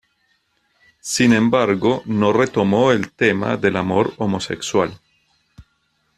[1.01, 4.99] Sin embargo, no retomó el tema del amor homosexual.